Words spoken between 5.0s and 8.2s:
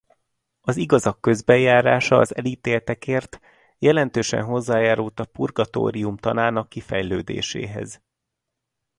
a purgatórium tanának kifejlődéséhez.